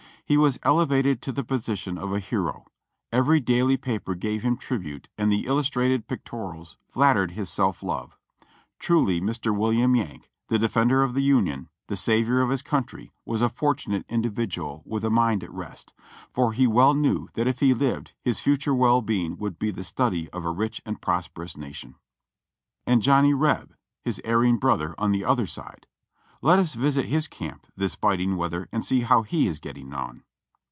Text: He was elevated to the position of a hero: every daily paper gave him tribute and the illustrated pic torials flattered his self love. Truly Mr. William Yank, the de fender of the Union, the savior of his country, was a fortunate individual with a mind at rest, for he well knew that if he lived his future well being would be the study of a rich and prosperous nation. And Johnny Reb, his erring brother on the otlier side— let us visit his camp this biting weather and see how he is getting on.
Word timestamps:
He 0.23 0.37
was 0.37 0.57
elevated 0.63 1.21
to 1.23 1.33
the 1.33 1.43
position 1.43 1.97
of 1.97 2.13
a 2.13 2.19
hero: 2.21 2.65
every 3.11 3.41
daily 3.41 3.75
paper 3.75 4.15
gave 4.15 4.43
him 4.43 4.55
tribute 4.55 5.09
and 5.17 5.29
the 5.29 5.45
illustrated 5.45 6.07
pic 6.07 6.23
torials 6.23 6.77
flattered 6.87 7.31
his 7.31 7.49
self 7.49 7.83
love. 7.83 8.15
Truly 8.79 9.19
Mr. 9.19 9.53
William 9.53 9.93
Yank, 9.93 10.31
the 10.47 10.57
de 10.57 10.69
fender 10.69 11.03
of 11.03 11.15
the 11.15 11.21
Union, 11.21 11.67
the 11.87 11.97
savior 11.97 12.39
of 12.41 12.49
his 12.49 12.61
country, 12.61 13.11
was 13.25 13.41
a 13.41 13.49
fortunate 13.49 14.05
individual 14.07 14.83
with 14.85 15.03
a 15.03 15.09
mind 15.09 15.43
at 15.43 15.51
rest, 15.51 15.91
for 16.31 16.53
he 16.53 16.65
well 16.65 16.93
knew 16.93 17.27
that 17.33 17.47
if 17.49 17.59
he 17.59 17.73
lived 17.73 18.13
his 18.23 18.39
future 18.39 18.73
well 18.73 19.01
being 19.01 19.35
would 19.35 19.59
be 19.59 19.69
the 19.69 19.83
study 19.83 20.29
of 20.29 20.45
a 20.45 20.49
rich 20.51 20.81
and 20.85 21.01
prosperous 21.01 21.57
nation. 21.57 21.95
And 22.87 23.01
Johnny 23.01 23.33
Reb, 23.33 23.75
his 24.05 24.21
erring 24.23 24.59
brother 24.59 24.95
on 24.97 25.11
the 25.11 25.23
otlier 25.23 25.45
side— 25.49 25.87
let 26.43 26.57
us 26.57 26.73
visit 26.73 27.05
his 27.05 27.27
camp 27.27 27.67
this 27.75 27.95
biting 27.95 28.35
weather 28.35 28.67
and 28.71 28.83
see 28.83 29.01
how 29.01 29.21
he 29.21 29.47
is 29.47 29.59
getting 29.59 29.93
on. 29.93 30.23